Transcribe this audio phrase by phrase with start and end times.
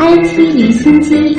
[0.00, 1.36] IT 离心机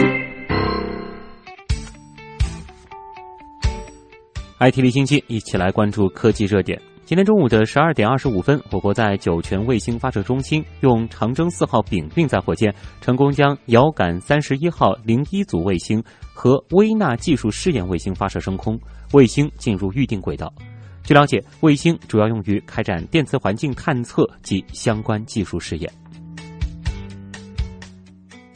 [4.59, 6.80] ，IT 离心机，一起来关注科技热点。
[7.06, 16.04] 今天中午的十二点二十五分，我国在酒泉卫星发射中心用长征四号丙运载火箭成功将遥感三十一号零一组卫星
[16.34, 18.79] 和微纳技术试验卫星发射升空，
[19.13, 20.54] 卫星进入预定轨道。
[21.10, 25.91] 据了解，卫星主要用于开展电磁环境探测及相关技术试验。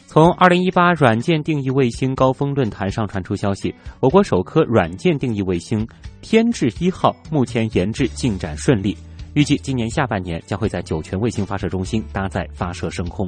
[0.05, 5.84] 从二零一八软件定义卫星高峰论坛上传出消息，我国首颗软件定义卫星
[6.21, 8.95] “天智一号”目前研制进展顺利，
[9.34, 13.27] 预计今年下半年将会在酒泉卫星发射中心搭载发射升空。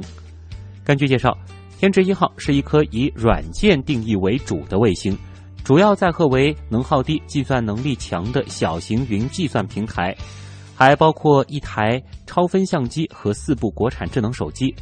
[0.84, 1.36] 根据介绍
[1.80, 5.18] ，“天智一号”是一颗以软件定义为主的卫星，
[5.66, 10.16] 主要载荷为能耗低、计算能力强的小型云计算平台，
[10.76, 14.72] 还包括一台超分相机和四部国产智能手机。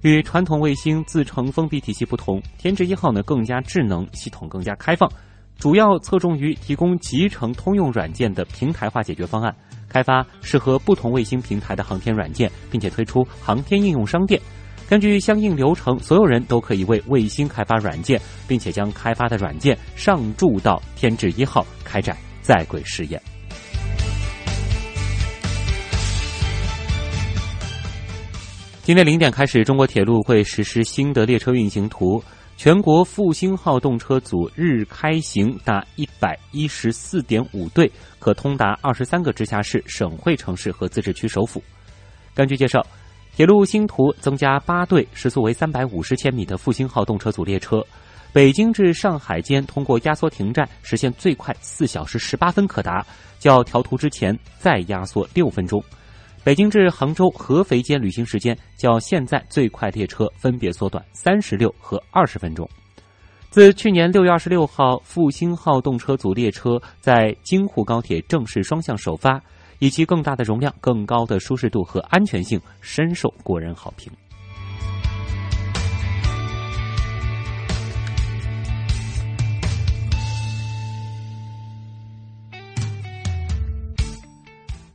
[0.00, 5.08] 与传统卫星自成封闭体系不同，天智一号呢更加智能，系统更加开放，
[5.60, 9.54] 主要侧重于提供集成通用软件的平台化解决方案，
[9.88, 14.42] 开发适合不同卫星平台的航天软件，并且推出航天应用商店。
[14.92, 23.18] 根据相应流程，所有人都可以为卫星开发软件，并且将开发的软件上注到天智一号，开展在轨试验。
[28.82, 32.22] 今天零点开始，中国铁路会实施新的列车运行图。
[32.58, 41.64] 全国复兴号动车组日开行达一百一十四点五对，可通达二十三个直辖市、省会城市和自治区首府。
[42.34, 42.86] 根据介绍，
[43.34, 47.82] 铁路新图增加八对，时速为三百五十千米的复兴号动车组列车，
[48.30, 53.04] 北京至上海间通过压缩停站，实现最快四小时十八分可达，
[53.38, 55.82] 较调图之前再压缩六分钟。
[56.44, 62.68] 北京至杭州、合肥间旅行时间较现在最快列车分别缩短三十六和二十分钟。
[63.48, 69.40] 自去年六月二十六号复兴号动车组列车在京沪高铁正式双向首发，
[69.82, 74.12] 以及更大的容量、更高的舒适度和安全性，深受国人好评。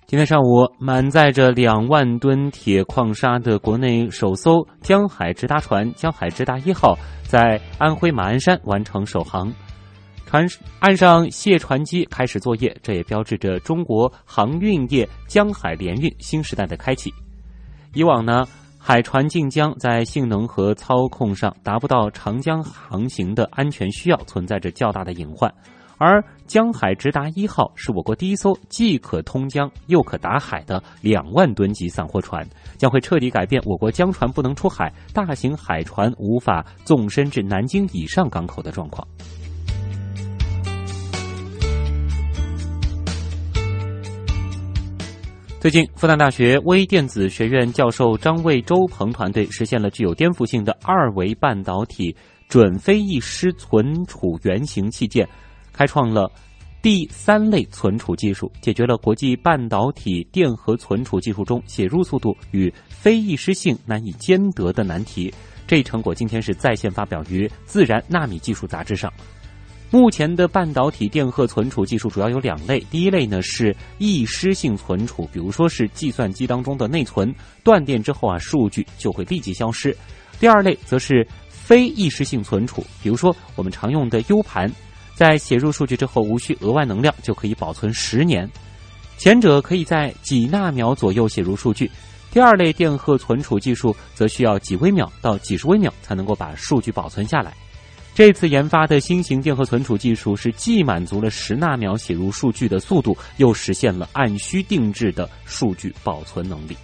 [0.06, 9.54] 今天上午，满载着两万吨铁矿砂的国内首艘江海直达船“江海直达一号”在安徽马鞍山完成首航，
[10.27, 10.45] 船
[10.81, 17.09] 岸上卸船机开始作业，这也标志着中国航运业江海联运新时代的开启。
[17.93, 18.45] 以往呢，
[18.77, 25.49] 海船进江在性能和操控上达不到长江航行的安全需要，存在着较大的隐患。
[25.97, 32.45] 而江海直达一号是我国第一艘既可通江又可达海的两万吨级散货船，
[32.77, 39.07] 将会彻底改变我国江船不能出海、大型海船无法纵深至南京以上港口的状况。
[45.67, 52.16] 最近，复旦大学微电子学院教授张卫周鹏团队实现了具有颠覆性的二维半导体
[52.47, 55.27] 准非易失存储原型器件。
[55.73, 56.31] 开创了
[56.81, 65.33] 第三类存储技术，解决了国际半导体电荷存储技术中写入速度与非易失性难以兼得的难题。
[65.67, 69.11] 这一成果今天是在线发表于《自然纳米技术》杂志上。
[69.90, 77.34] 目前的半导体电荷存储技术主要有两类，第一类呢是易失性存储，比如说是计算机当中的内存，
[77.64, 79.92] 断电之后啊数据就会立即消失；
[80.40, 84.72] 第二类则是非易失性存储，比如说我们常用的 U 盘。
[85.16, 88.48] 在写入数据之后，无需额外能量就可以保存十年。
[89.18, 91.90] 前者可以在几纳秒左右写入数据，
[92.30, 97.52] 第二类电荷存储技术则需要几微秒到几十微秒才能够把数据保存下来。
[98.17, 106.75] 这次研发的新型电荷存储技术是既满足了十纳秒写入数据的速度，又实现了按需定制的数据保存能力。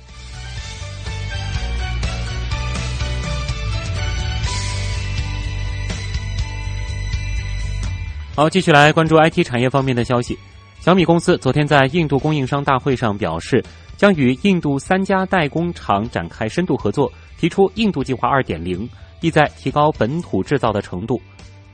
[8.36, 10.38] 好，继续来关注 IT 产业方面的消息。
[10.82, 13.66] 小米公司昨天在印度供应商大会上表示，
[13.98, 18.88] 将与印度三家代工厂展开深度合作，提出“印度计划 2.0”，
[19.24, 21.20] 意在提高本土制造的程度。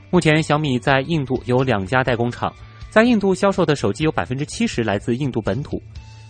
[0.08, 2.54] 目前，小米在印度有两家代工厂，
[2.88, 5.82] 在印度销售的手机有百分之七十来自印度本土。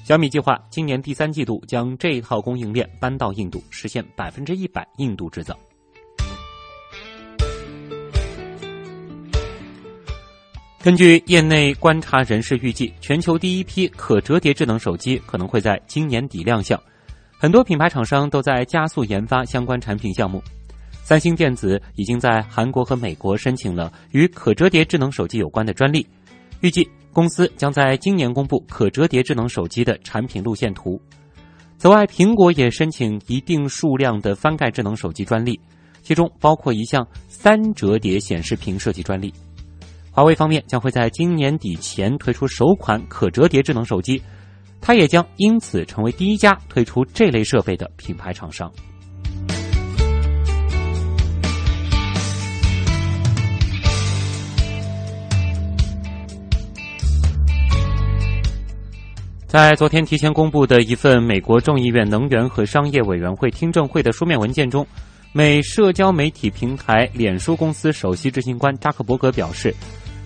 [0.02, 5.54] 小米计划今年第三季度将这一套供应链搬到印度，实现百分之一百印度制造。
[10.82, 16.82] 根据业内观察人士预计，全球第一批可折叠智能手机可能会在今年底亮相。
[17.38, 20.42] 很多品牌厂商都在加速研发相关产品项目。
[21.10, 26.06] 三星电子已经在韩国和美国申请了与可折叠智能手机有关的专利，
[26.60, 31.02] 预计公司将在今年公布可折叠智能手机的产品路线图。
[31.78, 35.58] 此外，苹果也申请一定数量的翻盖智能手机专利，
[36.00, 39.34] 其中包括一项三折叠显示屏设计专利。
[40.12, 44.22] 华为方面将会在今年底前推出首款可折叠智能手机，
[44.80, 48.72] 它也将因此成为第一家推出这类设备的品牌厂商。
[59.50, 64.86] 在昨天提前公布的一份美国众议院能源和商业委员会听证会的书面文件中，
[65.32, 69.74] 美社交媒体平台脸书公司首席执行官扎克伯格表示。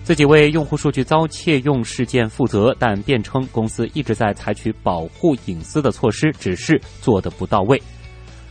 [0.03, 7.81] 自己为用户数据遭窃用事件负责，但辩称公司一直在采取保护隐私的措施，只是做得不到位。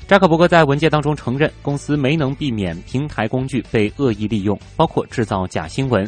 [0.08, 6.04] 扎克伯格在文件当中承认，公司没能避免平台工具被恶意利用，包括制造假新闻，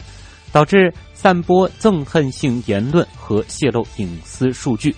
[0.53, 4.95] 导致散播憎恨性言论和泄露隐私数据。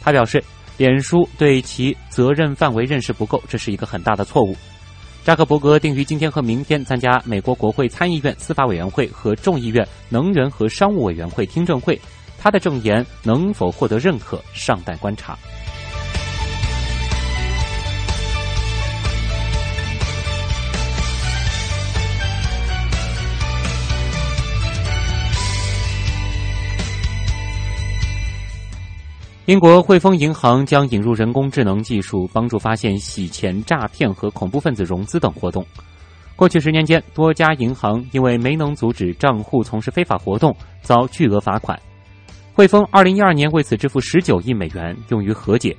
[0.00, 0.42] 他表示，
[0.76, 4.56] 脸书对其责任范围认识不够，这是一个很大的错误。
[5.24, 12.00] 扎克伯格定于今天和明天参加美国国会参议院司法委员会和众议院能源和商务委员会听证会，
[12.38, 15.36] 他的证言能否获得认可尚待观察。
[29.46, 35.64] 英国汇丰银行将引入人工智能技术，帮助发现洗钱、诈骗和恐怖分子融资等活动。
[36.34, 41.80] 过去十年间，多家银行因为没能阻止账户从事非法活动，遭巨额罚款。
[42.54, 45.76] 汇丰二零一二年为此支付十九亿美元用于和解。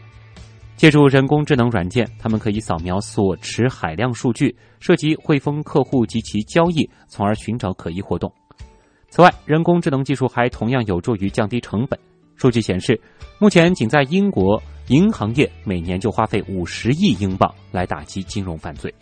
[0.78, 8.32] 借助人工智能软件，他们可以扫描所持海量数据，涉及汇丰客户及其交易，从而寻找可疑活动。
[9.10, 12.00] 此外，人工智能技术还同样有助于降低成本。
[12.38, 13.00] 数据显示，
[13.40, 18.94] 目前仅在英国银行业每年就花费五十亿英镑来打击金融犯罪。